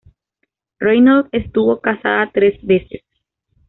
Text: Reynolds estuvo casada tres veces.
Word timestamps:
Reynolds 0.79 1.29
estuvo 1.31 1.79
casada 1.79 2.31
tres 2.33 2.57
veces. 2.65 3.03